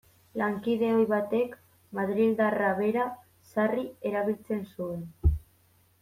[0.41, 1.51] Lankide ohi batek,
[1.97, 3.03] madrildarra bera,
[3.49, 5.05] sarri erabiltzen zuen.